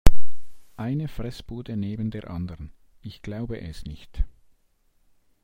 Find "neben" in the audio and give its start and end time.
1.77-2.09